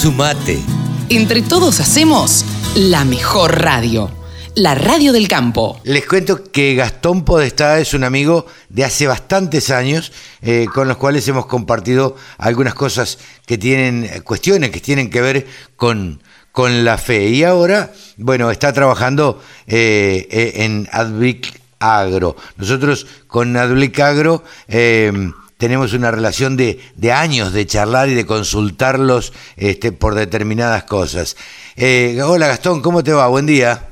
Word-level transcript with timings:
Sumate. 0.00 0.58
Entre 1.10 1.42
todos 1.42 1.78
hacemos 1.78 2.46
la 2.74 3.04
mejor 3.04 3.60
radio. 3.60 4.10
La 4.54 4.74
radio 4.74 5.12
del 5.12 5.28
campo. 5.28 5.78
Les 5.84 6.06
cuento 6.06 6.42
que 6.42 6.74
Gastón 6.74 7.22
Podestá 7.22 7.78
es 7.80 7.92
un 7.92 8.04
amigo 8.04 8.46
de 8.70 8.84
hace 8.84 9.06
bastantes 9.06 9.70
años, 9.70 10.10
eh, 10.40 10.68
con 10.72 10.88
los 10.88 10.96
cuales 10.96 11.28
hemos 11.28 11.44
compartido 11.44 12.16
algunas 12.38 12.72
cosas 12.72 13.18
que 13.44 13.58
tienen, 13.58 14.22
cuestiones 14.22 14.70
que 14.70 14.80
tienen 14.80 15.10
que 15.10 15.20
ver 15.20 15.46
con, 15.76 16.22
con 16.50 16.82
la 16.82 16.96
fe. 16.96 17.28
Y 17.28 17.44
ahora, 17.44 17.92
bueno, 18.16 18.50
está 18.50 18.72
trabajando 18.72 19.42
eh, 19.66 20.26
eh, 20.30 20.64
en 20.64 20.88
Advic 20.92 21.60
Agro. 21.78 22.36
Nosotros 22.56 23.06
con 23.26 23.54
Advic 23.54 24.00
Agro 24.00 24.44
tenemos 25.60 25.92
una 25.92 26.10
relación 26.10 26.56
de, 26.56 26.80
de, 26.96 27.12
años 27.12 27.52
de 27.52 27.66
charlar 27.66 28.08
y 28.08 28.14
de 28.14 28.26
consultarlos 28.26 29.32
este, 29.56 29.92
por 29.92 30.16
determinadas 30.16 30.82
cosas. 30.84 31.36
hola 32.24 32.48
Gastón, 32.48 32.82
¿cómo 32.82 33.04
te 33.04 33.12
va? 33.12 33.28
Buen 33.28 33.46
día. 33.46 33.90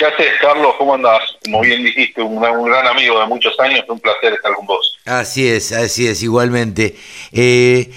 ¿Qué 0.00 0.06
haces, 0.06 0.32
Carlos? 0.40 0.74
¿Cómo 0.78 0.94
andás? 0.94 1.20
Como 1.44 1.60
bien 1.60 1.84
dijiste, 1.84 2.22
un, 2.22 2.40
gran 2.40 2.86
amigo 2.86 3.20
de 3.20 3.26
muchos 3.26 3.58
años, 3.60 3.84
un 3.86 4.00
placer 4.00 4.32
estar 4.32 4.52
con 4.54 4.64
vos. 4.64 4.98
Así 5.04 5.46
es, 5.46 5.72
así 5.72 6.08
es, 6.08 6.22
igualmente. 6.22 6.96
Eh, 7.32 7.90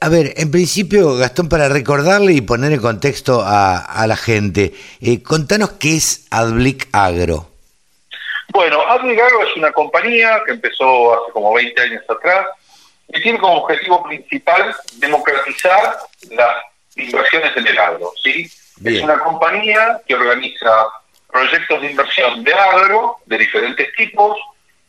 a 0.00 0.08
ver, 0.08 0.34
en 0.36 0.52
principio, 0.52 1.16
Gastón, 1.16 1.48
para 1.48 1.68
recordarle 1.68 2.32
y 2.32 2.40
poner 2.42 2.70
en 2.70 2.80
contexto 2.80 3.42
a, 3.44 4.04
la 4.06 4.16
gente, 4.16 4.72
eh, 5.00 5.20
contanos 5.20 5.72
qué 5.72 5.96
es 5.96 6.28
Adblic 6.30 6.88
Agro. 6.92 7.51
Bueno, 8.52 8.82
Adblic 8.82 9.18
Agro 9.18 9.42
es 9.44 9.56
una 9.56 9.72
compañía 9.72 10.42
que 10.44 10.52
empezó 10.52 11.14
hace 11.14 11.32
como 11.32 11.54
20 11.54 11.80
años 11.80 12.02
atrás 12.06 12.46
y 13.08 13.22
tiene 13.22 13.38
como 13.38 13.62
objetivo 13.62 14.02
principal 14.02 14.76
democratizar 14.98 15.96
las 16.30 16.56
inversiones 16.94 17.56
en 17.56 17.66
el 17.66 17.78
agro, 17.78 18.12
¿sí? 18.22 18.50
Es 18.84 19.00
una 19.00 19.18
compañía 19.20 20.02
que 20.06 20.14
organiza 20.14 20.86
proyectos 21.30 21.80
de 21.80 21.90
inversión 21.92 22.44
de 22.44 22.52
agro 22.52 23.16
de 23.24 23.38
diferentes 23.38 23.90
tipos, 23.96 24.38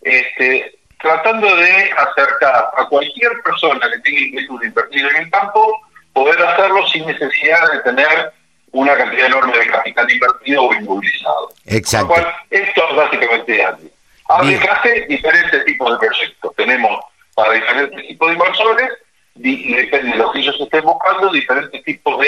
este, 0.02 0.78
tratando 1.02 1.56
de 1.56 1.90
acercar 1.92 2.70
a 2.76 2.86
cualquier 2.90 3.32
persona 3.44 3.90
que 3.90 4.00
tenga 4.00 4.20
inquietud 4.20 4.60
de 4.60 4.68
invertir 4.68 5.06
en 5.06 5.16
el 5.16 5.32
campo, 5.32 5.82
poder 6.12 6.42
hacerlo 6.46 6.86
sin 6.88 7.06
necesidad 7.06 7.72
de 7.72 7.80
tener 7.80 8.34
una 8.74 8.96
cantidad 8.98 9.28
enorme 9.28 9.58
de 9.58 9.68
capital 9.68 10.12
invertido 10.12 10.64
o 10.64 10.74
inmovilizado. 10.74 11.54
Exacto. 11.66 12.08
Con 12.08 12.18
lo 12.18 12.24
cual, 12.24 12.36
esto 12.50 12.90
es 12.90 12.96
básicamente 12.96 13.66
ADI. 13.66 13.92
ADI 14.30 14.56
hace 14.56 15.06
diferentes 15.08 15.66
tipos 15.66 15.92
de 15.92 16.08
proyectos. 16.08 16.56
Tenemos 16.56 17.00
para 17.36 17.54
diferentes 17.54 18.08
tipos 18.08 18.28
de 18.28 18.34
inversores, 18.34 18.90
y 19.36 19.74
depende 19.74 20.12
de 20.12 20.18
lo 20.18 20.32
que 20.32 20.40
ellos 20.40 20.56
estén 20.60 20.84
buscando, 20.84 21.32
diferentes 21.32 21.84
tipos 21.84 22.20
de 22.20 22.28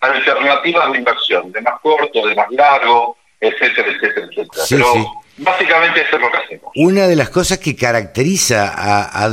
alternativas 0.00 0.92
de 0.92 0.98
inversión, 0.98 1.52
de 1.52 1.60
más 1.60 1.80
corto, 1.80 2.26
de 2.26 2.34
más 2.34 2.46
largo, 2.50 3.16
etcétera, 3.40 3.88
etcétera, 3.88 4.26
etcétera. 4.30 4.64
Pero 4.68 5.12
básicamente 5.38 6.02
eso 6.02 6.16
es 6.16 6.22
lo 6.22 6.30
que 6.30 6.36
hacemos. 6.36 6.72
Una 6.76 7.06
de 7.08 7.16
las 7.16 7.30
cosas 7.30 7.58
que 7.58 7.74
caracteriza 7.74 8.68
a, 8.68 9.24
a 9.24 9.30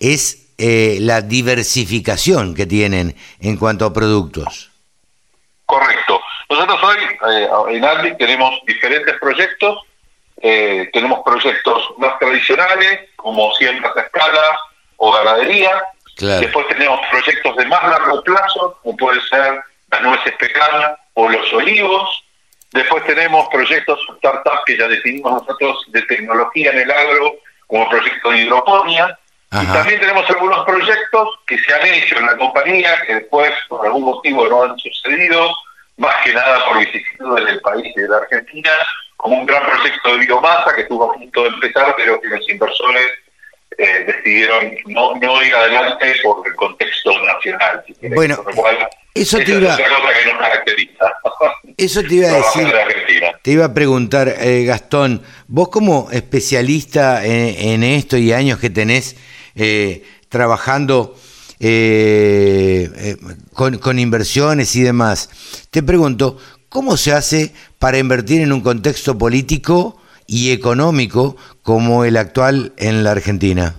es 0.00 0.48
eh, 0.58 0.98
la 1.00 1.20
diversificación 1.20 2.54
que 2.54 2.66
tienen 2.66 3.14
en 3.40 3.56
cuanto 3.56 3.84
a 3.84 3.92
productos. 3.92 4.72
Correcto. 5.68 6.18
Nosotros 6.48 6.82
hoy 6.82 6.96
eh, 7.30 7.48
en 7.76 7.84
Adlic 7.84 8.16
tenemos 8.16 8.58
diferentes 8.66 9.14
proyectos. 9.20 9.78
Eh, 10.40 10.88
tenemos 10.94 11.20
proyectos 11.22 11.90
más 11.98 12.18
tradicionales, 12.18 13.10
como 13.16 13.52
siembras 13.52 13.94
a 13.94 14.00
escala 14.00 14.60
o 14.96 15.12
ganadería. 15.12 15.82
Después 16.16 16.66
tenemos 16.68 16.98
proyectos 17.10 17.54
de 17.56 17.66
más 17.66 17.82
largo 17.82 18.22
plazo, 18.22 18.78
como 18.82 18.96
pueden 18.96 19.20
ser 19.28 19.60
las 19.90 20.00
nueces 20.00 20.34
pecanas 20.38 20.92
o 21.12 21.28
los 21.28 21.52
olivos. 21.52 22.24
Después 22.72 23.04
tenemos 23.04 23.46
proyectos 23.50 24.00
startups 24.16 24.62
que 24.64 24.78
ya 24.78 24.88
definimos 24.88 25.42
nosotros 25.42 25.84
de 25.88 26.00
tecnología 26.00 26.70
en 26.70 26.78
el 26.78 26.90
agro, 26.90 27.34
como 27.66 27.86
proyecto 27.90 28.30
de 28.30 28.38
hidroponía. 28.38 29.18
Y 29.50 29.66
también 29.66 29.98
tenemos 29.98 30.28
algunos 30.28 30.64
proyectos 30.66 31.28
que 31.46 31.58
se 31.58 31.72
han 31.74 31.86
hecho 31.86 32.18
en 32.18 32.26
la 32.26 32.36
compañía 32.36 33.02
que 33.06 33.14
después, 33.14 33.50
por 33.68 33.86
algún 33.86 34.04
motivo, 34.04 34.46
no 34.46 34.64
han 34.64 34.78
sucedido, 34.78 35.50
más 35.96 36.14
que 36.22 36.34
nada 36.34 36.64
por 36.66 36.78
vicisitudes 36.78 37.46
del 37.46 37.60
país 37.60 37.92
y 37.96 38.00
de 38.00 38.08
la 38.08 38.18
Argentina, 38.18 38.70
como 39.16 39.38
un 39.38 39.46
gran 39.46 39.64
proyecto 39.64 40.12
de 40.12 40.26
biomasa 40.26 40.74
que 40.74 40.82
estuvo 40.82 41.10
a 41.10 41.14
punto 41.14 41.42
de 41.42 41.48
empezar, 41.48 41.94
pero 41.96 42.20
que 42.20 42.28
los 42.28 42.48
inversores 42.48 43.06
eh, 43.80 44.04
decidieron 44.04 44.74
no, 44.86 45.14
no 45.14 45.40
ir 45.40 45.54
adelante 45.54 46.12
por 46.24 46.44
el 46.44 46.52
contexto 46.56 47.12
nacional. 47.24 47.84
bueno, 48.12 48.44
eso 49.14 49.38
te 49.38 49.52
iba, 49.52 49.78
Eso 51.76 52.02
te 52.02 52.14
iba 52.16 52.28
a 52.28 52.36
decir. 52.38 52.74
Te 53.40 53.52
iba 53.52 53.66
a 53.66 53.74
preguntar, 53.74 54.34
eh, 54.36 54.64
Gastón, 54.64 55.22
vos 55.46 55.68
como 55.68 56.08
especialista 56.10 57.24
en, 57.24 57.84
esto 57.84 58.16
y 58.16 58.32
años 58.32 58.58
que 58.58 58.68
tenés 58.68 59.14
eh, 59.54 60.02
trabajando 60.28 61.16
con, 63.54 63.78
con 63.78 63.98
inversiones 64.00 64.74
y 64.74 64.82
demás, 64.82 65.30
te 65.70 65.84
pregunto, 65.84 66.36
¿cómo 66.68 66.96
se 66.96 67.12
hace 67.12 67.52
para 67.78 67.98
invertir 67.98 68.40
en 68.40 68.52
un 68.52 68.60
contexto 68.60 69.16
político 69.16 69.97
y 70.28 70.52
económico 70.52 71.36
como 71.62 72.04
el 72.04 72.16
actual 72.16 72.72
en 72.76 73.02
la 73.02 73.10
Argentina? 73.10 73.74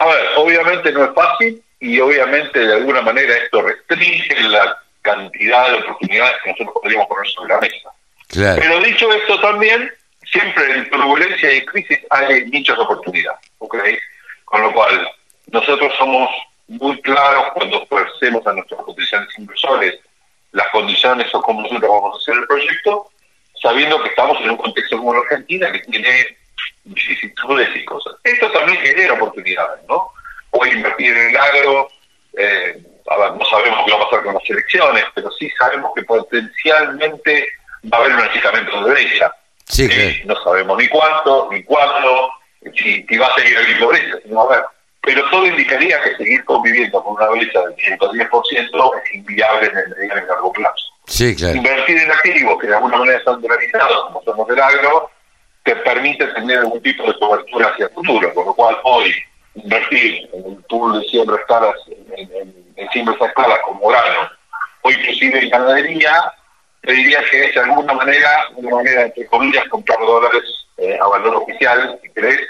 A 0.00 0.06
ver, 0.06 0.26
obviamente 0.36 0.90
no 0.90 1.04
es 1.04 1.14
fácil 1.14 1.62
y 1.78 2.00
obviamente 2.00 2.58
de 2.58 2.74
alguna 2.74 3.02
manera 3.02 3.36
esto 3.36 3.62
restringe 3.62 4.42
la 4.48 4.76
cantidad 5.02 5.70
de 5.70 5.78
oportunidades 5.78 6.36
que 6.42 6.50
nosotros 6.50 6.74
podríamos 6.82 7.06
poner 7.06 7.28
sobre 7.28 7.54
la 7.54 7.60
mesa. 7.60 7.90
Pero 8.60 8.80
dicho 8.80 9.12
esto 9.12 9.40
también, 9.40 9.90
siempre 10.30 10.72
en 10.72 10.90
turbulencia 10.90 11.54
y 11.54 11.64
crisis 11.66 11.98
hay 12.10 12.44
muchas 12.46 12.78
oportunidades, 12.78 13.40
Con 14.44 14.62
lo 14.62 14.72
cual, 14.72 15.08
nosotros 15.52 15.92
somos 15.98 16.30
muy 16.68 17.00
claros 17.02 17.52
cuando 17.54 17.82
ofrecemos 17.82 18.46
a 18.46 18.52
nuestros 18.52 18.82
potenciales 18.82 19.28
inversores 19.38 19.94
las 20.52 20.68
condiciones 20.68 21.26
o 21.34 21.42
cómo 21.42 21.62
nosotros 21.62 21.90
vamos 21.90 22.14
a 22.14 22.22
hacer 22.22 22.34
el 22.40 22.46
proyecto, 22.46 23.10
sabiendo 23.62 24.02
que 24.02 24.08
estamos 24.08 24.38
en 24.40 24.50
un 24.50 24.56
contexto 24.56 24.98
como 24.98 25.14
la 25.14 25.20
Argentina 25.20 25.72
que 25.72 25.80
tiene 25.80 26.36
vicisitudes 26.84 27.68
y 27.74 27.84
cosas. 27.84 28.14
Esto 28.24 28.50
también 28.52 28.78
genera 28.78 29.14
oportunidades, 29.14 29.80
¿no? 29.88 30.10
Hoy 30.50 30.70
invertir 30.70 31.16
en 31.16 31.30
el 31.30 31.36
agro, 31.36 31.88
eh, 32.36 32.80
no 33.06 33.44
sabemos 33.44 33.84
qué 33.84 33.92
va 33.92 33.98
a 33.98 34.04
pasar 34.04 34.24
con 34.24 34.34
las 34.34 34.50
elecciones, 34.50 35.04
pero 35.14 35.30
sí 35.32 35.50
sabemos 35.58 35.92
que 35.94 36.02
potencialmente 36.02 37.48
va 37.92 37.98
a 37.98 38.00
haber 38.00 38.14
un 38.14 38.22
achicamiento 38.22 38.84
de 38.84 38.94
derecha. 38.94 39.32
Sí, 39.64 39.88
eh, 39.90 40.22
No 40.24 40.34
sabemos 40.42 40.78
ni 40.78 40.88
cuánto, 40.88 41.48
ni 41.50 41.62
cuándo, 41.62 42.30
si, 42.74 43.04
va 43.16 43.26
a 43.26 43.34
seguir 43.36 43.58
habiendo 43.58 43.86
pobreza, 43.86 44.18
sino 44.22 44.40
a 44.42 44.48
ver. 44.48 44.64
Pero 45.02 45.28
todo 45.30 45.46
indicaría 45.46 46.00
que 46.02 46.16
seguir 46.16 46.44
conviviendo 46.44 47.02
con 47.02 47.14
una 47.14 47.28
brecha 47.28 47.60
del 47.60 47.76
110% 47.76 49.02
es 49.04 49.14
inviable 49.14 49.68
en 49.68 49.78
el 49.78 49.88
mediano 49.90 50.22
y 50.24 50.28
largo 50.28 50.52
plazo. 50.52 50.87
Sí, 51.08 51.34
claro. 51.34 51.56
Invertir 51.56 51.98
en 51.98 52.12
activos 52.12 52.58
que 52.60 52.66
de 52.66 52.74
alguna 52.74 52.98
manera 52.98 53.18
están 53.18 53.40
dolarizados, 53.40 54.04
como 54.06 54.22
somos 54.24 54.46
del 54.48 54.60
agro, 54.60 55.10
te 55.64 55.74
permite 55.76 56.26
tener 56.26 56.58
algún 56.58 56.82
tipo 56.82 57.06
de 57.06 57.18
cobertura 57.18 57.68
hacia 57.68 57.86
el 57.86 57.92
futuro, 57.92 58.32
con 58.34 58.44
lo 58.44 58.54
cual 58.54 58.76
hoy 58.84 59.14
invertir 59.54 60.28
en 60.34 60.44
un 60.44 60.62
pool 60.68 61.00
de 61.00 61.08
siembra 61.08 61.36
escalas, 61.36 61.74
en, 61.88 62.30
en, 62.32 62.54
en 62.76 62.90
siembras 62.90 63.20
a 63.22 63.26
escala 63.26 63.60
como 63.62 63.88
grano, 63.88 64.30
o 64.82 64.90
inclusive 64.90 65.40
en 65.40 65.48
ganadería, 65.48 66.32
te 66.82 66.92
diría 66.92 67.24
que 67.30 67.46
es 67.46 67.54
de 67.54 67.60
alguna 67.60 67.94
manera, 67.94 68.48
una 68.56 68.76
manera 68.76 69.02
entre 69.04 69.26
comillas, 69.26 69.66
comprar 69.68 69.98
dólares 70.00 70.42
eh, 70.76 70.98
a 71.00 71.06
valor 71.06 71.36
oficial, 71.36 71.98
si 72.02 72.10
querés, 72.10 72.40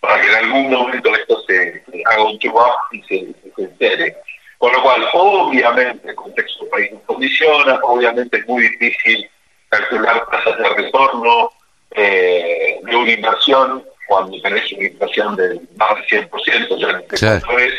para 0.00 0.20
que 0.20 0.28
en 0.28 0.34
algún 0.36 0.70
momento 0.70 1.14
esto 1.14 1.42
se, 1.46 1.84
haga 2.06 2.24
un 2.24 2.34
up 2.34 2.76
y 2.92 3.02
se, 3.02 3.34
se 3.54 3.62
entere. 3.62 4.16
Con 4.58 4.72
lo 4.72 4.82
cual, 4.82 5.06
obviamente, 5.12 6.08
el 6.08 6.14
contexto 6.14 6.68
país 6.70 6.90
condiciona, 7.16 7.80
obviamente 7.82 8.38
es 8.38 8.46
muy 8.46 8.68
difícil 8.68 9.28
calcular 9.70 10.26
tasas 10.30 10.58
de 10.58 10.68
retorno 10.68 11.50
eh, 11.92 12.78
de 12.82 12.96
una 12.96 13.10
inversión 13.10 13.82
cuando 14.06 14.40
tenés 14.42 14.70
una 14.72 14.86
inversión 14.86 15.34
de 15.36 15.60
más 15.76 15.94
del 16.10 16.30
100%, 16.30 16.78
ya 16.78 16.90
en 16.90 16.96
este 16.96 17.18
caso 17.18 17.58
es. 17.58 17.72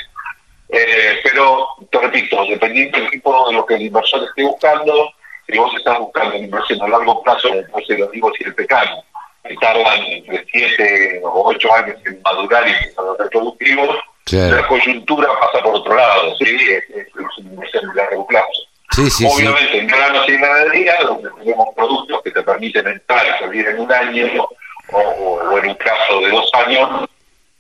Eh, 0.69 1.19
pero, 1.23 1.67
te 1.89 1.99
repito, 1.99 2.45
dependiendo 2.49 2.97
del 2.97 3.09
tipo 3.09 3.47
de 3.47 3.53
lo 3.53 3.65
que 3.65 3.75
el 3.75 3.83
inversor 3.83 4.23
esté 4.23 4.43
buscando, 4.43 5.11
si 5.47 5.57
vos 5.57 5.73
estás 5.77 5.97
buscando 5.99 6.35
una 6.35 6.43
inversión 6.43 6.81
a 6.81 6.87
largo 6.89 7.23
plazo 7.23 7.47
en 7.49 7.59
el 7.59 7.99
los 7.99 8.11
vivos 8.11 8.33
y 8.39 8.43
el 8.43 8.55
pecado, 8.55 9.03
que 9.47 9.55
tardan 9.55 10.03
entre 10.03 10.45
7 10.51 11.21
o 11.23 11.43
8 11.45 11.73
años 11.75 11.95
en 12.05 12.21
madurar 12.21 12.67
y 12.67 12.71
empezar 12.71 13.05
a 13.07 13.17
ser 13.17 13.29
productivos, 13.29 13.95
la 14.31 14.67
coyuntura 14.67 15.29
pasa 15.39 15.63
por 15.63 15.75
otro 15.75 15.95
lado, 15.95 16.35
¿sí? 16.37 16.57
es, 16.69 16.89
es 16.89 17.07
una 17.37 17.49
inversión 17.51 17.87
de 17.87 17.95
largo 17.95 18.27
plazo. 18.27 18.66
Obviamente 18.97 19.77
en 19.77 19.87
granos 19.87 20.27
y 20.27 20.37
ganadería, 20.37 20.97
donde 21.03 21.29
tenemos 21.39 21.67
productos 21.75 22.21
que 22.23 22.31
te 22.31 22.41
permiten 22.41 22.87
entrar 22.87 23.25
y 23.27 23.43
salir 23.43 23.67
en 23.67 23.79
un 23.79 23.91
año 23.91 24.47
o, 24.91 25.57
en 25.57 25.69
un 25.69 25.75
plazo 25.75 26.21
de 26.21 26.29
dos 26.29 26.49
años, 26.53 27.07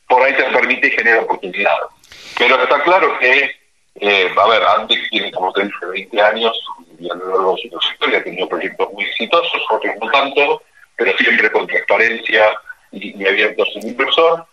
por 0.07 0.23
ahí 0.23 0.33
te 0.35 0.43
permite 0.45 0.89
generar 0.89 1.23
oportunidades. 1.23 1.89
Pero 2.37 2.61
está 2.61 2.81
claro 2.83 3.17
que 3.19 3.55
Eh, 3.99 4.29
a 4.37 4.47
ver, 4.47 4.63
antes 4.63 4.99
tiene, 5.09 5.31
como 5.31 5.51
te 5.53 5.63
dije, 5.63 5.85
20 5.87 6.21
años 6.21 6.53
y 6.99 7.09
a 7.09 7.15
lo 7.15 7.29
largo 7.29 7.55
de 7.55 7.61
su 7.63 7.69
trayectoria 7.69 8.19
ha 8.19 8.23
tenido 8.23 8.47
proyectos 8.47 8.93
muy 8.93 9.05
exitosos, 9.05 9.61
otros 9.71 9.95
no 9.99 10.11
tanto, 10.11 10.61
pero 10.95 11.17
siempre 11.17 11.51
con 11.51 11.65
transparencia 11.65 12.53
y, 12.91 13.19
y 13.19 13.27
abiertos 13.27 13.67
al 13.75 13.87
inversor. 13.87 14.45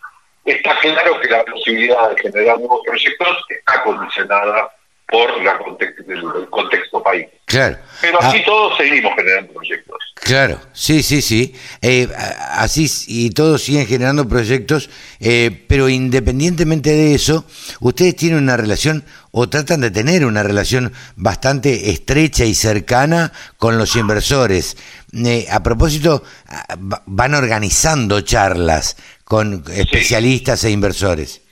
Está 0.45 0.79
claro 0.79 1.19
que 1.19 1.27
la 1.27 1.43
posibilidad 1.43 2.09
de 2.09 2.21
generar 2.23 2.57
nuevos 2.57 2.81
proyectos 2.85 3.45
está 3.49 3.83
condicionada 3.83 4.74
por 5.07 5.43
la 5.43 5.57
contexto, 5.59 6.03
el, 6.07 6.49
contexto 6.49 7.01
país. 7.03 7.27
Claro. 7.45 7.77
Pero 8.01 8.21
así 8.21 8.39
ah. 8.41 8.45
todos 8.45 8.77
seguimos 8.77 9.13
generando 9.15 9.53
proyectos. 9.53 9.97
Claro, 10.15 10.59
sí, 10.73 11.03
sí, 11.03 11.21
sí. 11.21 11.53
Eh, 11.81 12.09
así 12.53 12.87
y 13.07 13.29
todos 13.29 13.61
siguen 13.61 13.85
generando 13.85 14.27
proyectos, 14.27 14.89
eh, 15.19 15.65
pero 15.67 15.87
independientemente 15.87 16.89
de 16.91 17.13
eso, 17.13 17.45
ustedes 17.79 18.15
tienen 18.15 18.39
una 18.39 18.57
relación 18.57 19.05
o 19.31 19.47
tratan 19.47 19.81
de 19.81 19.91
tener 19.91 20.25
una 20.25 20.41
relación 20.41 20.93
bastante 21.15 21.91
estrecha 21.91 22.45
y 22.45 22.55
cercana 22.55 23.31
con 23.57 23.77
los 23.77 23.95
inversores. 23.95 24.77
Eh, 25.13 25.45
a 25.51 25.61
propósito, 25.61 26.23
ah, 26.47 26.75
van 26.77 27.35
organizando 27.35 28.21
charlas 28.21 28.97
con 29.23 29.63
especialistas 29.71 30.63
e 30.63 30.71
inversores. 30.71 31.44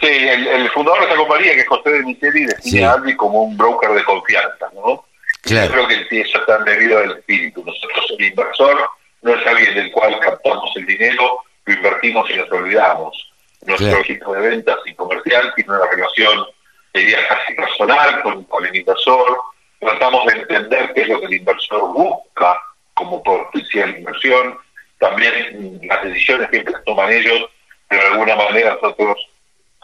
Sí, 0.00 0.06
el, 0.06 0.70
fundador 0.70 1.00
de 1.00 1.06
esta 1.06 1.16
compañía, 1.16 1.54
que 1.54 1.60
es 1.60 1.68
José 1.68 1.90
de 1.90 2.02
Micheli, 2.04 2.46
define 2.46 2.84
a 2.84 2.92
Albi 2.92 3.16
como 3.16 3.42
un 3.42 3.56
broker 3.56 3.90
de 3.90 4.04
confianza, 4.04 4.70
¿no? 4.72 5.04
Yo 5.44 5.70
creo 5.70 5.88
que 5.88 6.20
eso 6.20 6.38
está 6.38 6.58
debido 6.58 6.98
al 6.98 7.18
espíritu. 7.18 7.64
Nosotros, 7.64 8.14
el 8.16 8.26
inversor, 8.26 8.90
no 9.22 9.34
es 9.34 9.46
alguien 9.46 9.74
del 9.74 9.90
cual 9.90 10.18
captamos 10.20 10.70
el 10.76 10.86
dinero, 10.86 11.40
lo 11.64 11.74
invertimos 11.74 12.30
y 12.30 12.36
nos 12.36 12.50
olvidamos. 12.52 13.32
Nuestro 13.62 13.98
equipo 13.98 14.34
de 14.34 14.48
ventas 14.48 14.76
y 14.86 14.94
comercial 14.94 15.52
tiene 15.56 15.72
una 15.72 15.86
relación, 15.90 16.46
diría, 16.94 17.26
casi 17.26 17.54
personal 17.54 18.22
con, 18.22 18.44
con 18.44 18.66
el 18.66 18.76
inversor. 18.76 19.40
Tratamos 19.80 20.26
de 20.26 20.40
entender 20.40 20.92
qué 20.94 21.02
es 21.02 21.08
lo 21.08 21.20
que 21.20 21.26
el 21.26 21.34
inversor 21.34 21.92
busca 21.92 22.60
como 22.94 23.20
potencial 23.22 23.98
inversión. 23.98 24.58
También 24.98 25.80
las 25.82 26.04
decisiones 26.04 26.50
que 26.50 26.64
toman 26.86 27.12
ellos, 27.12 27.50
de 27.90 28.00
alguna 28.00 28.36
manera 28.36 28.78
nosotros 28.80 29.16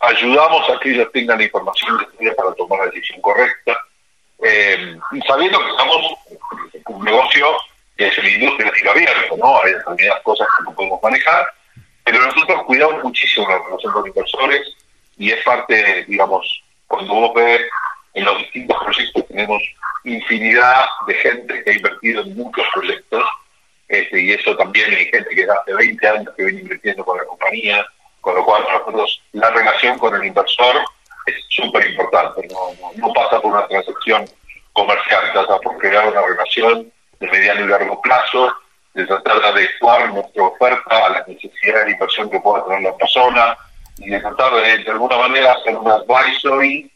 ayudamos 0.00 0.69
a 0.70 0.79
que 0.81 0.91
ellos 0.91 1.11
tengan 1.12 1.38
la 1.38 1.44
información 1.44 1.96
necesaria 1.99 2.35
para 2.35 2.55
tomar 2.55 2.81
la 2.81 2.87
decisión 2.87 3.20
correcta, 3.20 3.79
eh, 4.43 4.96
sabiendo 5.26 5.58
que 5.58 5.70
estamos 5.70 6.14
un 6.87 7.05
negocio 7.05 7.46
que 7.96 8.08
es 8.08 8.19
una 8.19 8.29
industria 8.29 8.73
de 8.73 8.91
abierto, 8.91 9.37
¿no? 9.37 9.62
Hay 9.62 9.73
determinadas 9.73 10.23
cosas 10.23 10.49
que 10.58 10.64
no 10.64 10.75
podemos 10.75 11.02
manejar, 11.02 11.46
pero 12.05 12.20
nosotros 12.20 12.64
cuidamos 12.64 13.02
muchísimo 13.05 13.49
la 13.49 13.58
relación 13.58 13.93
con 13.93 14.06
inversores 14.06 14.76
y 15.17 15.31
es 15.31 15.43
parte, 15.44 16.05
digamos, 16.08 16.62
cuando 16.87 17.14
vos 17.14 17.35
ves 17.35 17.62
en 18.14 18.25
los 18.25 18.38
distintos 18.38 18.76
proyectos 18.82 19.26
tenemos 19.29 19.62
infinidad 20.05 20.87
de 21.06 21.14
gente 21.14 21.64
que 21.64 21.70
ha 21.70 21.75
invertido 21.75 22.23
en 22.23 22.37
muchos 22.37 22.64
proyectos, 22.75 23.25
este, 23.88 24.23
y 24.23 24.32
eso 24.32 24.56
también 24.56 24.93
hay 24.93 25.06
gente 25.06 25.35
que 25.35 25.44
hace 25.44 25.75
20 25.75 26.08
años 26.08 26.35
que 26.37 26.44
viene 26.44 26.61
invirtiendo 26.61 27.05
con 27.05 27.17
la 27.17 27.25
compañía, 27.25 27.87
con 28.25 28.35
lo 28.35 28.44
cual 28.44 28.65
nosotros 28.65 29.23
la 29.32 29.50
relación 29.50 29.99
con 29.99 30.15
el 30.15 30.25
inversor 30.25 30.76
es 31.26 31.37
súper 31.50 31.91
importante, 31.91 32.49
no, 32.97 33.12
pasa 33.12 33.38
por 33.41 33.53
una 33.53 33.67
transacción 33.67 34.25
comercial, 34.73 35.31
pasa 35.35 35.59
por 35.59 35.76
crear 35.76 36.09
una 36.09 36.23
relación 36.23 36.91
de 37.21 37.26
mediano 37.29 37.65
y 37.65 37.69
largo 37.69 38.00
plazo, 38.00 38.55
de 38.94 39.06
tratar 39.06 39.41
de 39.41 39.49
adecuar 39.49 40.12
nuestra 40.12 40.43
oferta 40.43 41.06
a 41.06 41.11
las 41.11 41.29
necesidades 41.29 41.87
de 41.87 41.93
inversión 41.93 42.31
que 42.31 42.41
pueda 42.41 42.65
tener 42.65 42.82
la 42.82 42.97
persona 42.97 43.59
y 43.99 44.09
de 44.09 44.21
tratar 44.21 44.55
de, 44.55 44.79
de 44.79 44.91
alguna 44.91 45.19
manera 45.19 45.53
hacer 45.53 45.76
un 45.76 45.91
advisory 45.91 46.91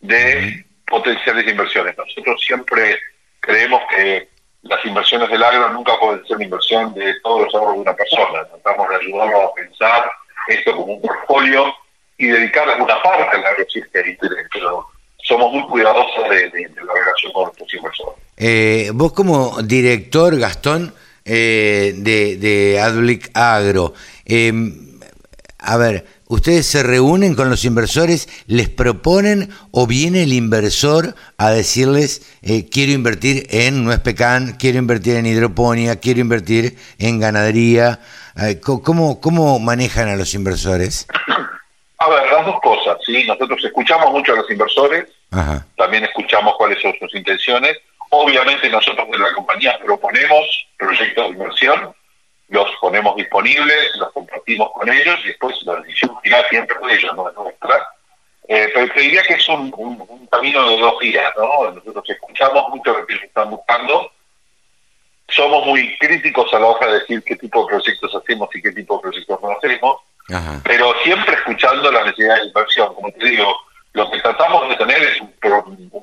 de 0.00 0.64
potenciales 0.86 1.46
inversiones. 1.46 1.96
Nosotros 1.96 2.42
siempre 2.44 2.98
creemos 3.40 3.82
que 3.94 4.28
las 4.62 4.84
inversiones 4.84 5.30
del 5.30 5.42
agro 5.42 5.68
nunca 5.70 5.98
pueden 5.98 6.24
ser 6.26 6.36
una 6.36 6.44
inversión 6.44 6.92
de 6.94 7.14
todos 7.20 7.42
los 7.42 7.54
ahorros 7.54 7.74
de 7.74 7.80
una 7.82 7.94
persona. 7.94 8.44
Tratamos 8.44 8.88
de 8.88 8.96
ayudarlo 8.96 9.42
a 9.42 9.54
pensar 9.54 10.10
esto 10.48 10.76
como 10.76 10.94
un 10.94 11.02
portfolio 11.02 11.74
y 12.18 12.26
dedicar 12.26 12.68
alguna 12.68 13.00
parte 13.02 13.36
al 13.36 13.44
agroexistente, 13.44 14.28
pero 14.52 14.86
somos 15.24 15.52
muy 15.52 15.62
cuidadosos 15.68 16.28
de, 16.28 16.70
la 16.84 16.92
relación 16.94 17.32
con 17.32 17.50
los 17.58 17.74
inversores. 17.74 18.14
Eh, 18.36 18.90
vos 18.94 19.12
como 19.12 19.62
director, 19.62 20.36
Gastón, 20.38 20.94
eh, 21.24 21.94
de, 21.96 22.36
de 22.36 22.80
Agro, 23.34 23.94
eh, 24.24 24.52
a 25.64 25.76
ver, 25.76 26.04
¿ustedes 26.26 26.66
se 26.66 26.82
reúnen 26.82 27.36
con 27.36 27.48
los 27.48 27.64
inversores, 27.64 28.28
les 28.48 28.68
proponen 28.68 29.50
o 29.70 29.86
viene 29.86 30.24
el 30.24 30.32
inversor 30.32 31.14
a 31.38 31.50
decirles 31.50 32.22
eh, 32.42 32.68
quiero 32.68 32.92
invertir 32.92 33.46
en 33.50 33.84
nuez 33.84 34.00
pecan, 34.00 34.56
quiero 34.58 34.78
invertir 34.78 35.16
en 35.16 35.26
hidroponía, 35.26 35.96
quiero 35.96 36.20
invertir 36.20 36.76
en 36.98 37.20
ganadería? 37.20 38.00
¿Cómo, 38.62 39.20
¿Cómo 39.20 39.58
manejan 39.58 40.08
a 40.08 40.16
los 40.16 40.34
inversores? 40.34 41.06
A 41.98 42.08
ver, 42.08 42.32
las 42.32 42.46
dos 42.46 42.60
cosas, 42.60 42.96
¿sí? 43.06 43.24
Nosotros 43.26 43.64
escuchamos 43.64 44.10
mucho 44.10 44.32
a 44.32 44.36
los 44.36 44.50
inversores, 44.50 45.08
también 45.76 46.04
escuchamos 46.04 46.54
cuáles 46.56 46.80
son 46.82 46.92
sus 46.98 47.14
intenciones. 47.14 47.78
Obviamente 48.10 48.68
nosotros 48.68 49.08
de 49.10 49.18
la 49.18 49.32
compañía 49.32 49.78
proponemos 49.84 50.66
proyectos 50.76 51.24
de 51.24 51.30
inversión, 51.30 51.94
los 52.48 52.68
ponemos 52.80 53.16
disponibles, 53.16 53.96
los 53.96 54.12
compartimos 54.12 54.70
con 54.72 54.88
ellos 54.88 55.18
y 55.24 55.28
después 55.28 55.56
la 55.62 55.76
decisión 55.76 56.20
final 56.22 56.44
siempre 56.50 56.76
de 56.86 56.94
ellos, 56.94 57.14
no 57.14 57.28
es 57.28 57.34
nuestra. 57.36 57.88
Eh, 58.48 58.68
pero 58.74 58.92
te 58.92 59.00
diría 59.00 59.22
que 59.22 59.34
es 59.34 59.48
un, 59.48 59.72
un, 59.76 60.26
camino 60.26 60.68
de 60.68 60.78
dos 60.78 60.98
días, 60.98 61.32
¿no? 61.38 61.70
Nosotros 61.70 62.04
escuchamos 62.08 62.68
mucho 62.70 62.92
lo 62.92 63.06
que 63.06 63.14
ellos 63.14 63.24
están 63.24 63.50
buscando, 63.50 64.10
somos 65.28 65.66
muy 65.66 65.96
críticos 65.98 66.52
a 66.52 66.58
la 66.58 66.66
hora 66.66 66.86
de 66.86 67.00
decir 67.00 67.22
qué 67.24 67.36
tipo 67.36 67.62
de 67.62 67.68
proyectos 67.68 68.14
hacemos 68.14 68.48
y 68.54 68.62
qué 68.62 68.72
tipo 68.72 68.96
de 68.96 69.02
proyectos 69.02 69.40
no 69.42 69.50
hacemos, 69.50 70.00
pero 70.64 70.94
siempre 71.02 71.34
escuchando 71.34 71.90
la 71.90 72.04
necesidad 72.04 72.36
de 72.36 72.46
inversión. 72.46 72.94
Como 72.94 73.10
te 73.12 73.26
digo, 73.26 73.56
lo 73.92 74.10
que 74.10 74.20
tratamos 74.20 74.68
de 74.68 74.76
tener 74.76 75.02
es 75.02 75.20
un, 75.20 75.32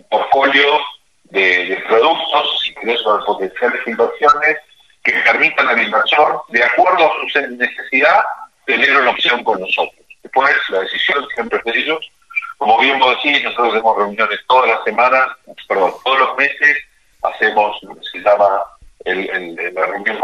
portfolio 0.10 0.80
de, 1.26 1.84
productos, 1.88 2.62
si 2.64 2.74
querés, 2.76 3.00
de 3.00 3.26
potenciales 3.26 3.88
inversiones 3.88 4.58
que 5.04 5.12
permitan 5.12 5.68
al 5.68 5.82
inversor, 5.82 6.44
de 6.50 6.64
acuerdo 6.64 7.06
a 7.06 7.32
su 7.32 7.42
necesidad, 7.56 8.24
tener 8.66 8.96
una 8.98 9.12
opción 9.12 9.44
con 9.44 9.60
nosotros. 9.60 10.06
Después, 10.22 10.56
la 10.70 10.82
decisión 10.82 11.26
siempre 11.34 11.60
es 11.60 11.74
de 11.74 11.80
ellos. 11.80 12.12
Como 12.58 12.78
bien 12.80 13.00
vos 13.00 13.16
decís, 13.16 13.42
nosotros 13.44 13.74
hacemos 13.74 13.98
reuniones 13.98 14.40
todas 14.48 14.70
las 14.70 14.84
semanas, 14.84 15.30
perdón, 15.68 15.94
todos 16.04 16.20
los 16.20 16.38
meses, 16.38 16.78
hacemos 17.24 17.78
lo 17.84 17.96
que 17.96 18.06
se 18.12 18.20
llama 18.20 18.64
el, 19.06 19.56
la 19.74 19.86
reunión 19.86 20.18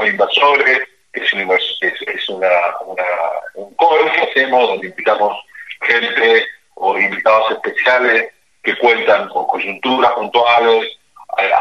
que 0.53 0.87
es, 1.13 1.33
un, 1.33 1.51
es, 1.51 2.29
una, 2.29 2.49
un 3.55 3.73
coro 3.75 4.11
que 4.11 4.21
hacemos 4.21 4.67
donde 4.69 4.87
invitamos 4.87 5.37
gente 5.81 6.45
o 6.75 6.97
invitados 6.97 7.51
especiales 7.51 8.31
que 8.63 8.77
cuentan 8.77 9.29
con 9.29 9.45
coyunturas 9.45 10.11
puntuales, 10.13 10.97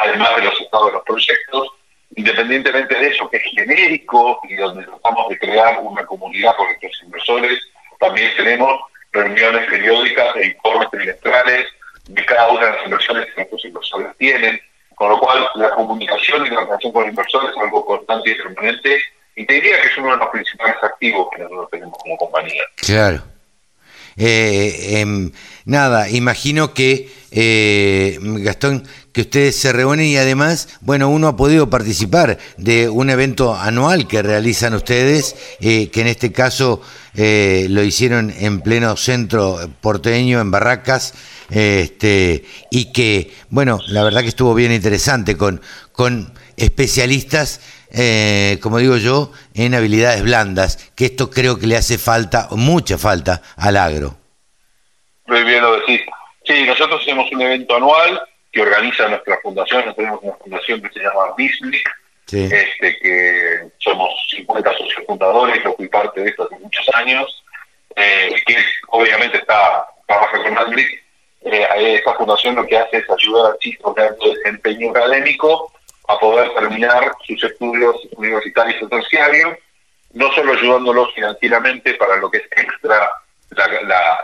además 0.02 0.36
de 0.36 0.44
los 0.44 0.60
estados 0.60 0.86
de 0.86 0.92
los 0.92 1.04
proyectos, 1.04 1.68
independientemente 2.16 2.94
de 2.94 3.08
eso, 3.08 3.28
que 3.28 3.36
es 3.36 3.42
genérico 3.54 4.40
y 4.48 4.54
donde 4.54 4.84
tratamos 4.84 5.28
de 5.28 5.38
crear 5.38 5.78
una 5.80 6.04
comunidad 6.06 6.56
con 6.56 6.66
nuestros 6.66 7.02
inversores, 7.02 7.58
también 7.98 8.30
tenemos 8.36 8.80
reuniones 9.12 9.68
periódicas 9.68 10.36
e 10.36 10.46
informes 10.46 10.90
trimestrales 10.90 11.66
de 12.08 12.24
cada 12.24 12.48
una 12.48 12.66
de 12.66 12.72
las 12.72 12.84
inversiones 12.84 13.26
que 13.26 13.34
nuestros 13.36 13.64
inversores 13.64 14.16
tienen, 14.18 14.60
con 14.96 15.10
lo 15.10 15.18
cual, 15.18 15.48
la 15.54 15.70
comunicación 15.70 16.46
y 16.46 16.50
la 16.50 16.60
relación 16.60 16.92
con 16.92 17.04
el 17.04 17.10
inversor 17.10 17.50
es 17.50 17.56
algo 17.56 17.84
constante 17.84 18.30
y 18.30 18.34
permanente. 18.34 18.98
Y 19.36 19.46
te 19.46 19.54
diría 19.54 19.80
que 19.80 19.88
es 19.88 19.98
uno 19.98 20.12
de 20.12 20.16
los 20.18 20.28
principales 20.28 20.76
activos 20.82 21.28
que 21.34 21.42
nosotros 21.42 21.70
tenemos 21.70 21.98
como 21.98 22.16
compañía. 22.16 22.62
Claro. 22.76 23.33
Eh, 24.16 25.00
em, 25.00 25.32
nada, 25.64 26.08
imagino 26.08 26.72
que, 26.74 27.12
eh, 27.30 28.18
Gastón, 28.20 28.84
que 29.12 29.22
ustedes 29.22 29.56
se 29.56 29.72
reúnen 29.72 30.06
y 30.06 30.16
además, 30.16 30.68
bueno, 30.80 31.08
uno 31.08 31.28
ha 31.28 31.36
podido 31.36 31.70
participar 31.70 32.38
de 32.56 32.88
un 32.88 33.10
evento 33.10 33.54
anual 33.54 34.08
que 34.08 34.22
realizan 34.22 34.74
ustedes, 34.74 35.36
eh, 35.60 35.88
que 35.90 36.00
en 36.00 36.08
este 36.08 36.32
caso 36.32 36.80
lo 37.16 37.84
hicieron 37.84 38.34
en 38.36 38.60
pleno 38.60 38.96
centro 38.96 39.70
porteño, 39.80 40.40
en 40.40 40.50
Barracas, 40.50 41.14
este, 41.48 42.44
y 42.72 42.86
que, 42.86 43.32
bueno, 43.50 43.78
la 43.86 44.02
verdad 44.02 44.22
que 44.22 44.28
estuvo 44.28 44.52
bien 44.52 44.72
interesante 44.72 45.36
con, 45.36 45.60
con 45.92 46.32
especialistas, 46.56 47.60
eh, 47.96 48.58
como 48.60 48.78
digo 48.78 48.96
yo, 48.96 49.32
en 49.54 49.74
habilidades 49.74 50.22
blandas, 50.22 50.92
que 50.96 51.06
esto 51.06 51.30
creo 51.30 51.58
que 51.58 51.66
le 51.66 51.76
hace 51.76 51.98
falta, 51.98 52.48
mucha 52.50 52.98
falta, 52.98 53.40
al 53.56 53.76
agro. 53.76 54.16
Muy 55.26 55.42
bien 55.44 55.62
lo 55.62 55.78
decís. 55.80 56.00
Sí, 56.44 56.64
nosotros 56.64 57.00
hacemos 57.00 57.30
un 57.32 57.42
evento 57.42 57.76
anual 57.76 58.20
que 58.52 58.62
organiza 58.62 59.08
nuestra 59.08 59.38
fundación, 59.42 59.80
nosotros 59.80 59.96
tenemos 59.96 60.20
una 60.22 60.36
fundación 60.36 60.82
que 60.82 60.90
se 60.90 61.00
llama 61.00 61.34
Bisli, 61.36 61.82
este, 62.30 62.98
que 63.00 63.68
somos 63.78 64.10
50 64.30 64.72
socios 64.72 65.02
fundadores, 65.06 65.62
yo 65.62 65.74
fui 65.74 65.88
parte 65.88 66.20
de 66.20 66.30
esto 66.30 66.44
hace 66.44 66.58
muchos 66.58 66.86
años, 66.94 67.44
eh, 67.96 68.34
que 68.46 68.56
obviamente 68.88 69.38
está 69.38 69.86
trabaja 70.06 70.42
con 70.42 70.54
Madrid 70.54 70.86
eh, 71.44 71.66
esta 71.96 72.14
fundación 72.14 72.54
lo 72.54 72.66
que 72.66 72.78
hace 72.78 72.98
es 72.98 73.10
ayudar 73.10 73.52
a 73.52 73.58
chicos 73.58 73.94
de 73.94 74.02
alto 74.02 74.32
desempeño 74.32 74.90
académico 74.90 75.72
a 76.08 76.18
poder 76.18 76.52
terminar 76.54 77.12
sus 77.26 77.42
estudios 77.42 77.96
universitarios 78.16 78.82
y 78.82 78.88
terciarios, 78.88 79.58
no 80.12 80.30
solo 80.32 80.52
ayudándolos 80.52 81.12
financieramente 81.14 81.94
para 81.94 82.16
lo 82.16 82.30
que 82.30 82.38
es 82.38 82.44
extra 82.56 83.10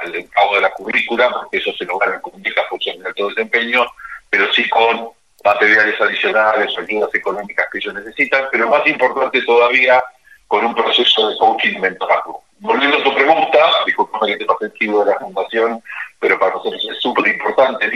el 0.04 0.24
pago 0.34 0.54
de 0.56 0.60
la 0.60 0.70
currícula, 0.70 1.30
porque 1.30 1.58
eso 1.58 1.72
se 1.78 1.84
logra 1.84 2.20
con 2.20 2.42
becas 2.42 2.66
funciones 2.68 3.02
de 3.02 3.08
alto 3.08 3.28
desempeño, 3.28 3.86
pero 4.28 4.52
sí 4.52 4.68
con 4.68 5.10
materiales 5.44 6.00
adicionales, 6.00 6.76
ayudas 6.76 7.14
económicas 7.14 7.66
que 7.70 7.78
ellos 7.78 7.94
necesitan, 7.94 8.46
pero 8.50 8.68
más 8.68 8.86
importante 8.86 9.40
todavía, 9.42 10.02
con 10.46 10.64
un 10.64 10.74
proceso 10.74 11.28
de 11.28 11.38
coaching 11.38 11.76
y 11.76 11.78
mentorazgo. 11.78 12.42
Volviendo 12.58 12.98
a 12.98 13.02
tu 13.02 13.14
pregunta, 13.14 13.58
disculpame 13.86 14.32
que 14.32 14.38
te 14.38 14.44
pase 14.44 14.64
el 14.64 14.92
de 14.92 15.04
la 15.06 15.18
fundación, 15.18 15.82
pero 16.18 16.38
para 16.38 16.54
nosotros 16.54 16.86
es 16.90 17.00
súper 17.00 17.28
importante 17.28 17.86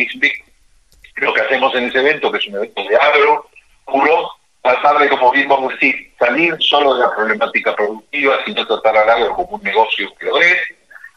Lo 1.17 1.35
que 1.35 1.41
hacemos 1.41 1.75
en 1.75 1.85
ese 1.85 1.99
evento, 1.99 2.31
que 2.31 2.39
es 2.39 2.47
un 2.47 2.57
evento 2.57 2.83
de 2.89 2.97
agro, 2.97 3.47
puro, 3.85 4.31
tratar 4.63 4.99
de, 4.99 5.09
como 5.09 5.31
bien 5.33 5.49
vamos 5.49 5.73
a 5.73 5.75
decir, 5.75 6.13
salir 6.19 6.57
solo 6.61 6.95
de 6.95 7.01
la 7.03 7.15
problemática 7.15 7.75
productiva, 7.77 8.39
sino 8.45 8.67
tratar 8.67 8.97
al 8.97 9.11
agro 9.11 9.35
como 9.35 9.57
un 9.57 9.63
negocio 9.63 10.13
que 10.19 10.27
lo 10.27 10.39
es. 10.39 10.59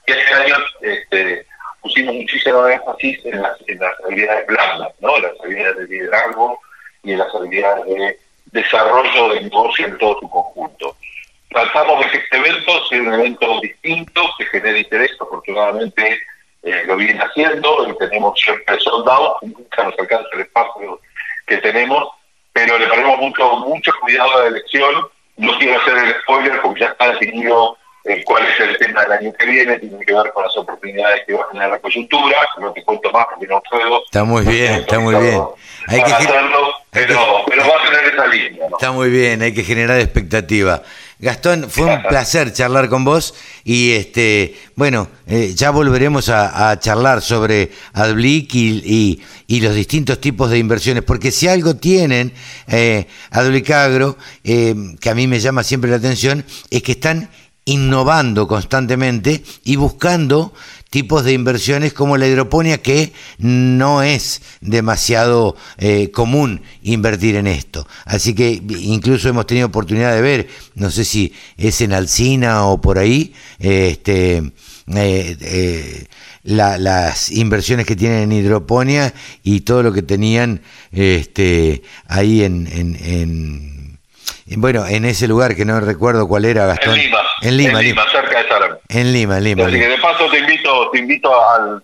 Y 0.05 0.11
este 0.11 0.33
año 0.33 0.55
este, 0.81 1.45
pusimos 1.81 2.15
muchísimo 2.15 2.67
énfasis 2.67 3.25
en 3.25 3.41
las, 3.41 3.57
en 3.67 3.79
las 3.79 3.93
habilidades 4.05 4.47
blandas, 4.47 4.89
¿no? 4.99 5.17
las 5.19 5.31
habilidades 5.41 5.77
de 5.77 5.87
liderazgo 5.87 6.59
y 7.03 7.13
en 7.13 7.19
las 7.19 7.33
habilidades 7.33 7.85
de 7.85 8.19
desarrollo 8.51 9.33
de 9.33 9.41
negocio 9.41 9.85
en 9.85 9.97
todo 9.97 10.19
su 10.19 10.29
conjunto. 10.29 10.95
Tratamos 11.49 12.03
de 12.03 12.11
que 12.11 12.17
este 12.17 12.37
evento 12.37 12.85
sea 12.87 13.01
un 13.01 13.13
evento 13.13 13.59
distinto, 13.61 14.21
que 14.37 14.45
genere 14.45 14.79
interés, 14.79 15.11
afortunadamente 15.19 16.19
eh, 16.63 16.83
lo 16.85 16.97
viene 16.97 17.19
haciendo, 17.19 17.87
y 17.89 17.97
tenemos 17.97 18.39
siempre 18.39 18.79
soldados, 18.79 19.37
nunca 19.41 19.83
nos 19.83 19.97
alcanza 19.97 20.27
el 20.33 20.41
espacio 20.41 20.99
que 21.45 21.57
tenemos, 21.57 22.06
mucho, 23.27 23.57
mucho 23.67 23.91
cuidado 24.01 24.41
la 24.41 24.47
elección, 24.47 25.07
no 25.37 25.57
quiero 25.57 25.79
hacer 25.79 25.97
el 25.97 26.15
spoiler 26.21 26.61
porque 26.61 26.81
ya 26.81 26.87
está 26.87 27.11
definido 27.11 27.77
eh, 28.05 28.23
cuál 28.23 28.43
es 28.45 28.59
el 28.59 28.77
tema 28.77 29.01
del 29.03 29.11
año 29.11 29.33
que 29.37 29.45
viene, 29.45 29.79
tiene 29.79 30.05
que 30.05 30.13
ver 30.13 30.31
con 30.31 30.43
las 30.43 30.55
oportunidades 30.55 31.23
que 31.27 31.33
va 31.33 31.43
a 31.43 31.47
generar 31.49 31.71
la 31.71 31.79
coyuntura, 31.79 32.37
no 32.59 32.71
te 32.71 32.83
cuento 32.83 33.11
más 33.11 33.25
porque 33.29 33.47
no 33.47 33.61
puedo. 33.69 34.03
Está 34.05 34.23
muy 34.23 34.45
bien, 34.45 34.73
está 34.75 34.99
muy 34.99 35.15
bien. 35.15 35.41
Hay 35.87 36.03
que 36.03 36.13
hacerlo, 36.13 36.73
pero, 36.89 37.15
va 37.15 37.83
a 37.83 37.91
tener 37.91 38.13
esa 38.13 38.27
línea. 38.27 38.67
Está 38.67 38.91
muy 38.91 39.09
bien, 39.09 39.41
hay 39.41 39.53
que 39.53 39.63
generar 39.63 39.99
expectativa. 39.99 40.83
Gastón, 41.19 41.65
fue 41.67 41.85
un 41.85 42.03
placer 42.03 42.53
charlar 42.53 42.89
con 42.89 43.03
vos 43.03 43.33
y 43.63 43.89
este, 43.89 44.55
bueno, 44.75 45.09
eh, 45.25 45.53
ya 45.55 45.71
volveremos 45.71 46.29
a, 46.29 46.79
charlar 46.79 47.23
sobre 47.23 47.71
Adblick 47.93 48.53
y, 48.53 49.19
y, 49.47 49.59
los 49.61 49.73
distintos 49.73 50.21
tipos 50.21 50.51
de 50.51 50.59
inversiones, 50.59 51.01
porque 51.03 51.31
si 51.31 51.47
algo 51.47 51.75
tienen 51.75 52.33
eh, 52.67 53.07
Adblick 53.31 53.71
Agro, 53.71 54.15
eh, 54.43 54.75
que 54.99 55.09
a 55.09 55.15
mí 55.15 55.25
me 55.25 55.39
llama 55.39 55.63
siempre 55.63 55.89
la 55.89 55.97
atención, 55.97 56.45
es 56.69 56.83
que 56.83 56.91
están 56.91 57.31
innovando 57.65 58.47
constantemente 58.47 59.43
y 59.63 59.75
buscando 59.75 60.53
tipos 60.89 61.23
de 61.23 61.33
inversiones 61.33 61.93
como 61.93 62.17
la 62.17 62.27
hidroponía 62.27 62.81
que 62.81 63.13
no 63.37 64.03
es 64.03 64.41
demasiado 64.61 65.55
eh, 65.77 66.11
común 66.11 66.61
invertir 66.83 67.35
en 67.35 67.47
esto. 67.47 67.87
Así 68.05 68.33
que 68.33 68.61
incluso 68.79 69.29
hemos 69.29 69.47
tenido 69.47 69.67
oportunidad 69.67 70.13
de 70.13 70.21
ver, 70.21 70.47
no 70.75 70.91
sé 70.91 71.05
si 71.05 71.33
es 71.57 71.81
en 71.81 71.93
Alcina 71.93 72.65
o 72.65 72.79
por 72.79 72.97
ahí, 72.99 73.33
este, 73.59 74.37
eh, 74.95 75.37
eh, 75.41 76.05
las 76.43 77.31
inversiones 77.31 77.85
que 77.85 77.95
tienen 77.95 78.23
en 78.23 78.31
hidroponía 78.31 79.13
y 79.43 79.61
todo 79.61 79.83
lo 79.83 79.91
que 79.91 80.01
tenían 80.01 80.61
este, 80.91 81.81
ahí 82.07 82.43
en, 82.43 82.67
en 82.67 83.87
bueno, 84.55 84.87
en 84.87 85.03
ese 85.03 85.27
lugar 85.27 85.55
que 85.55 85.65
no 85.65 85.79
recuerdo 85.79 86.27
cuál 86.27 86.45
era, 86.45 86.65
Gastón. 86.65 86.95
En 86.95 87.01
Lima. 87.01 87.19
En 87.41 87.57
Lima, 87.57 87.81
Lima, 87.81 88.03
cerca 88.11 88.41
de 88.41 88.47
Saram. 88.47 88.66
En 88.89 89.11
Lima, 89.11 89.39
Lima. 89.39 89.65
Así 89.65 89.79
que 89.79 89.87
de 89.87 89.97
paso 89.97 90.29
te 90.29 90.39
invito, 90.39 90.89
te 90.91 90.99
invito 90.99 91.33
a, 91.33 91.81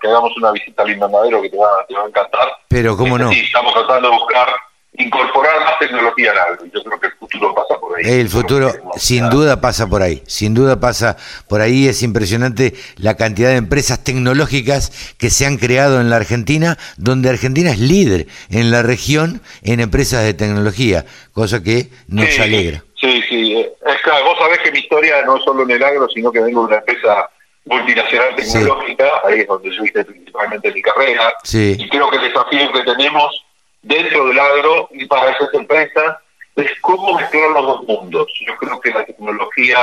que 0.00 0.08
hagamos 0.08 0.36
una 0.36 0.50
visita 0.50 0.82
al 0.82 0.90
invernadero 0.90 1.40
que 1.42 1.50
te 1.50 1.56
va, 1.56 1.84
te 1.86 1.94
va 1.94 2.04
a 2.04 2.08
encantar. 2.08 2.48
Pero 2.68 2.96
cómo 2.96 3.16
este, 3.16 3.24
no. 3.24 3.32
Sí, 3.32 3.40
estamos 3.40 3.72
tratando 3.72 4.10
de 4.10 4.14
buscar 4.16 4.48
incorporar 4.94 5.60
más 5.64 5.78
tecnología 5.78 6.32
en 6.32 6.38
algo. 6.38 6.64
Yo 6.74 6.82
creo 6.82 7.00
que 7.00 7.06
el 7.06 7.12
futuro 7.14 7.54
pasa 7.54 7.80
por 7.80 7.96
ahí. 7.96 8.20
El 8.20 8.28
futuro 8.28 8.72
sin 8.96 9.30
duda 9.30 9.60
pasa 9.60 9.86
por 9.86 10.02
ahí, 10.02 10.22
sin 10.26 10.54
duda 10.54 10.80
pasa 10.80 11.16
por 11.48 11.60
ahí. 11.60 11.88
Es 11.88 12.02
impresionante 12.02 12.74
la 12.96 13.16
cantidad 13.16 13.50
de 13.50 13.56
empresas 13.56 14.02
tecnológicas 14.02 15.14
que 15.18 15.30
se 15.30 15.46
han 15.46 15.56
creado 15.56 16.00
en 16.00 16.10
la 16.10 16.16
Argentina, 16.16 16.78
donde 16.96 17.30
Argentina 17.30 17.70
es 17.70 17.78
líder 17.78 18.26
en 18.50 18.70
la 18.70 18.82
región 18.82 19.40
en 19.62 19.80
empresas 19.80 20.24
de 20.24 20.34
tecnología, 20.34 21.06
cosa 21.32 21.62
que 21.62 21.88
nos 22.08 22.38
alegra. 22.38 22.82
Sí, 23.00 23.22
sí. 23.28 23.66
Es 23.86 24.02
claro, 24.02 24.26
vos 24.26 24.38
sabés 24.38 24.58
que 24.58 24.72
mi 24.72 24.80
historia 24.80 25.22
no 25.22 25.36
es 25.36 25.44
solo 25.44 25.62
en 25.62 25.70
el 25.70 25.82
agro, 25.82 26.08
sino 26.08 26.30
que 26.30 26.40
vengo 26.40 26.60
de 26.62 26.66
una 26.66 26.76
empresa 26.76 27.30
multinacional 27.64 28.34
tecnológica, 28.36 29.10
ahí 29.24 29.40
es 29.40 29.46
donde 29.46 29.70
yo 29.70 29.84
hice 29.84 30.04
principalmente 30.04 30.72
mi 30.72 30.82
carrera. 30.82 31.32
Y 31.52 31.88
creo 31.88 32.10
que 32.10 32.16
el 32.16 32.22
desafío 32.22 32.72
que 32.72 32.82
tenemos 32.82 33.44
dentro 33.82 34.26
del 34.26 34.38
agro 34.38 34.88
y 34.92 35.06
para 35.06 35.30
esas 35.30 35.52
empresas 35.54 36.16
es 36.56 36.70
cómo 36.80 37.14
mezclar 37.14 37.50
los 37.50 37.66
dos 37.66 37.82
mundos. 37.84 38.26
Yo 38.46 38.56
creo 38.56 38.80
que 38.80 38.90
la 38.90 39.04
tecnología, 39.04 39.78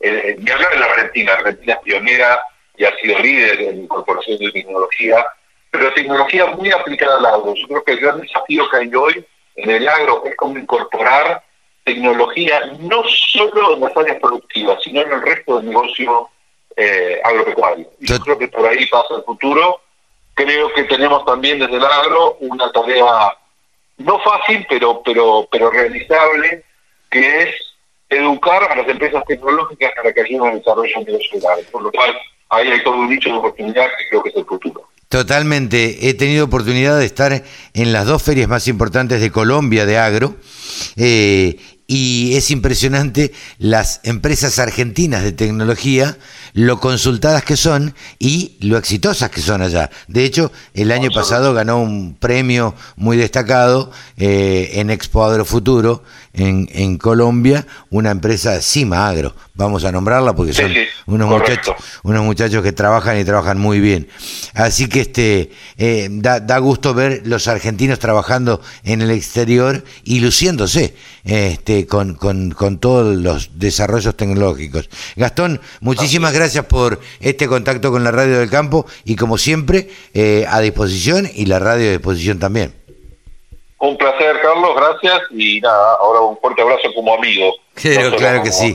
eh, 0.00 0.36
ni 0.38 0.50
hablar 0.50 0.72
en 0.74 0.80
la 0.80 0.86
Argentina, 0.86 1.32
Argentina 1.34 1.74
es 1.74 1.80
pionera 1.80 2.40
y 2.76 2.84
ha 2.84 2.94
sido 2.96 3.18
líder 3.18 3.60
en 3.60 3.76
la 3.76 3.82
incorporación 3.82 4.38
de 4.38 4.52
tecnología, 4.52 5.24
pero 5.70 5.92
tecnología 5.94 6.46
muy 6.46 6.70
aplicada 6.70 7.18
al 7.18 7.26
agro. 7.26 7.54
Yo 7.54 7.66
creo 7.66 7.84
que 7.84 7.92
el 7.92 8.00
gran 8.00 8.20
desafío 8.20 8.68
que 8.68 8.76
hay 8.76 8.94
hoy 8.94 9.24
en 9.56 9.70
el 9.70 9.88
agro 9.88 10.22
es 10.26 10.36
cómo 10.36 10.58
incorporar 10.58 11.42
tecnología 11.88 12.60
no 12.80 13.02
solo 13.32 13.74
en 13.74 13.80
las 13.80 13.96
áreas 13.96 14.18
productivas, 14.20 14.82
sino 14.82 15.02
en 15.02 15.12
el 15.12 15.22
resto 15.22 15.56
del 15.56 15.68
negocio 15.68 16.28
eh, 16.76 17.20
agropecuario. 17.24 17.90
yo 18.00 18.20
creo 18.20 18.38
que 18.38 18.48
por 18.48 18.66
ahí 18.66 18.86
pasa 18.86 19.16
el 19.16 19.22
futuro 19.22 19.80
creo 20.38 20.72
que 20.72 20.84
tenemos 20.84 21.24
también 21.24 21.58
desde 21.58 21.76
el 21.76 21.84
agro 21.84 22.36
una 22.40 22.70
tarea 22.70 23.32
no 23.98 24.20
fácil, 24.20 24.64
pero, 24.68 25.02
pero, 25.04 25.48
pero 25.50 25.70
realizable, 25.70 26.64
que 27.10 27.42
es 27.42 27.54
educar 28.08 28.62
a 28.70 28.76
las 28.76 28.88
empresas 28.88 29.24
tecnológicas 29.26 29.90
para 29.96 30.12
que 30.12 30.20
ayuden 30.20 30.52
al 30.52 30.58
desarrollo 30.58 31.04
de 31.04 31.12
los 31.12 31.66
Por 31.72 31.82
lo 31.82 31.90
cual, 31.90 32.16
ahí 32.50 32.68
hay 32.68 32.82
todo 32.84 32.94
un 32.94 33.10
nicho 33.10 33.30
de 33.30 33.36
oportunidad 33.36 33.86
que 33.86 34.08
creo 34.08 34.22
que 34.22 34.28
es 34.28 34.36
el 34.36 34.44
futuro. 34.44 34.88
Totalmente. 35.08 36.08
He 36.08 36.14
tenido 36.14 36.44
oportunidad 36.44 36.98
de 36.98 37.06
estar 37.06 37.32
en 37.74 37.92
las 37.92 38.06
dos 38.06 38.22
ferias 38.22 38.48
más 38.48 38.68
importantes 38.68 39.20
de 39.20 39.32
Colombia 39.32 39.86
de 39.86 39.98
agro 39.98 40.36
eh, 40.96 41.56
y 41.90 42.36
es 42.36 42.50
impresionante 42.50 43.32
las 43.56 44.00
empresas 44.04 44.58
argentinas 44.58 45.22
de 45.22 45.32
tecnología, 45.32 46.18
lo 46.52 46.80
consultadas 46.80 47.44
que 47.44 47.56
son 47.56 47.94
y 48.18 48.58
lo 48.60 48.76
exitosas 48.76 49.30
que 49.30 49.40
son 49.40 49.62
allá. 49.62 49.88
De 50.06 50.24
hecho, 50.24 50.52
el 50.74 50.92
año 50.92 51.08
pasado 51.10 51.54
ganó 51.54 51.80
un 51.80 52.14
premio 52.14 52.74
muy 52.96 53.16
destacado 53.16 53.90
eh, 54.18 54.72
en 54.74 54.90
Expo 54.90 55.24
Agro 55.24 55.46
Futuro 55.46 56.04
en, 56.34 56.68
en 56.72 56.98
Colombia, 56.98 57.66
una 57.88 58.10
empresa 58.10 58.60
Cima 58.60 59.08
Agro, 59.08 59.34
vamos 59.54 59.84
a 59.84 59.90
nombrarla 59.90 60.34
porque 60.34 60.52
son 60.52 60.72
unos 61.06 61.28
muchachos, 61.28 61.74
unos 62.02 62.22
muchachos 62.22 62.62
que 62.62 62.72
trabajan 62.72 63.18
y 63.18 63.24
trabajan 63.24 63.58
muy 63.58 63.80
bien. 63.80 64.08
Así 64.54 64.88
que 64.88 65.00
este 65.00 65.50
eh, 65.78 66.08
da, 66.10 66.40
da, 66.40 66.58
gusto 66.58 66.94
ver 66.94 67.22
los 67.24 67.48
argentinos 67.48 67.98
trabajando 67.98 68.60
en 68.84 69.02
el 69.02 69.10
exterior 69.10 69.84
y 70.04 70.20
luciéndose 70.20 70.94
este, 71.28 71.86
con, 71.86 72.14
con, 72.14 72.52
con 72.52 72.78
todos 72.78 73.14
los 73.14 73.58
desarrollos 73.58 74.16
tecnológicos. 74.16 74.88
Gastón, 75.14 75.60
muchísimas 75.80 76.32
gracias 76.32 76.64
por 76.64 77.00
este 77.20 77.46
contacto 77.46 77.90
con 77.92 78.02
la 78.02 78.10
Radio 78.10 78.38
del 78.38 78.48
Campo 78.48 78.86
y 79.04 79.14
como 79.14 79.36
siempre 79.36 79.90
eh, 80.14 80.46
a 80.48 80.60
disposición 80.60 81.28
y 81.32 81.44
la 81.44 81.58
radio 81.58 81.88
a 81.88 81.92
disposición 81.92 82.38
también. 82.38 82.72
Un 83.80 83.96
placer, 83.96 84.40
Carlos, 84.42 84.70
gracias. 84.74 85.20
Y 85.30 85.60
nada, 85.60 85.96
ahora 86.00 86.20
un 86.20 86.38
fuerte 86.38 86.62
abrazo 86.62 86.88
como 86.94 87.14
amigo. 87.14 87.52
claro 88.16 88.42
que 88.42 88.50
sí. 88.50 88.74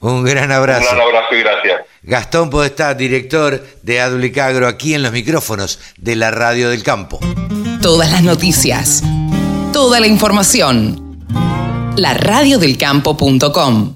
Un 0.00 0.24
gran 0.24 0.50
abrazo. 0.52 0.90
Un 0.90 0.96
gran 0.96 1.06
abrazo 1.06 1.34
y 1.34 1.40
gracias. 1.40 1.82
Gastón 2.02 2.50
Podestá, 2.50 2.92
director 2.94 3.62
de 3.82 4.00
Adulicagro, 4.00 4.66
aquí 4.66 4.94
en 4.94 5.02
los 5.02 5.12
micrófonos 5.12 5.78
de 5.96 6.16
la 6.16 6.30
Radio 6.32 6.70
del 6.70 6.82
Campo. 6.82 7.20
Todas 7.80 8.10
las 8.10 8.22
noticias, 8.22 9.02
toda 9.72 10.00
la 10.00 10.08
información. 10.08 11.07
La 11.98 12.12
radiodelcampo.com 12.12 13.94